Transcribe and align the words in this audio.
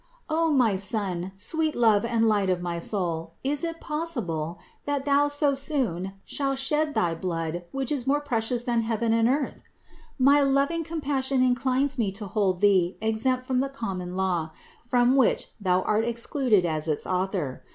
O 0.31 0.49
my 0.49 0.75
Son, 0.75 1.31
sweet 1.35 1.73
THE 1.73 1.77
INCARNATION 1.77 2.21
435 2.23 2.23
Love 2.23 2.23
and 2.23 2.27
Light 2.27 2.49
of 2.49 2.61
my 2.63 2.79
soul, 2.79 3.33
is 3.43 3.63
it 3.63 3.79
possible, 3.79 4.57
that 4.85 5.05
Thou 5.05 5.27
so 5.27 5.53
soon 5.53 6.13
shalt 6.25 6.57
shed 6.57 6.95
thy 6.95 7.13
blood, 7.13 7.65
which 7.71 7.91
is 7.91 8.07
more 8.07 8.19
precious 8.19 8.63
than 8.63 8.81
heaven 8.81 9.13
and 9.13 9.29
earth? 9.29 9.61
My 10.17 10.41
loving 10.41 10.83
compassion 10.83 11.43
inclines 11.43 11.99
me 11.99 12.11
to 12.13 12.25
hold 12.25 12.61
Thee 12.61 12.97
exempt 12.99 13.45
from 13.45 13.59
the 13.59 13.69
common 13.69 14.15
law, 14.15 14.49
from 14.83 15.15
which 15.15 15.49
Thou 15.59 15.83
art 15.83 16.03
excluded 16.03 16.65
as 16.65 16.87
its 16.87 17.05
Author. 17.05 17.63